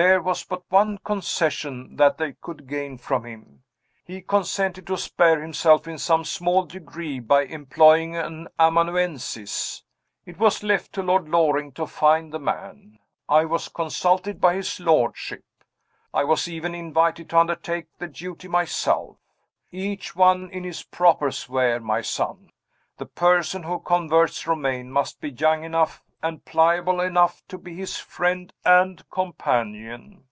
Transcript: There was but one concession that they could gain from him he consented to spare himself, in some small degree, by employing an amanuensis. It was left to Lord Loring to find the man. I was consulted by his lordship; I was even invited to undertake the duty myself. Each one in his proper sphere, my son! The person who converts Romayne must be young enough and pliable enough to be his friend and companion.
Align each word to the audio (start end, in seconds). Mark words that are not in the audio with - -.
There 0.00 0.22
was 0.22 0.44
but 0.44 0.62
one 0.70 0.98
concession 0.98 1.96
that 1.96 2.18
they 2.18 2.34
could 2.34 2.68
gain 2.68 2.98
from 2.98 3.24
him 3.26 3.64
he 4.04 4.22
consented 4.22 4.86
to 4.86 4.96
spare 4.96 5.40
himself, 5.42 5.88
in 5.88 5.98
some 5.98 6.24
small 6.24 6.62
degree, 6.66 7.18
by 7.18 7.40
employing 7.42 8.14
an 8.14 8.46
amanuensis. 8.60 9.82
It 10.24 10.38
was 10.38 10.62
left 10.62 10.92
to 10.92 11.02
Lord 11.02 11.28
Loring 11.28 11.72
to 11.72 11.84
find 11.88 12.32
the 12.32 12.38
man. 12.38 13.00
I 13.28 13.44
was 13.44 13.66
consulted 13.68 14.40
by 14.40 14.54
his 14.54 14.78
lordship; 14.78 15.42
I 16.14 16.22
was 16.22 16.46
even 16.46 16.76
invited 16.76 17.28
to 17.30 17.38
undertake 17.38 17.86
the 17.98 18.06
duty 18.06 18.46
myself. 18.46 19.16
Each 19.72 20.14
one 20.14 20.48
in 20.50 20.62
his 20.62 20.84
proper 20.84 21.32
sphere, 21.32 21.80
my 21.80 22.02
son! 22.02 22.52
The 22.98 23.06
person 23.06 23.64
who 23.64 23.80
converts 23.80 24.46
Romayne 24.46 24.92
must 24.92 25.20
be 25.20 25.30
young 25.32 25.64
enough 25.64 26.04
and 26.20 26.44
pliable 26.44 26.98
enough 27.00 27.44
to 27.46 27.56
be 27.56 27.76
his 27.76 27.96
friend 27.96 28.52
and 28.64 29.08
companion. 29.08 30.24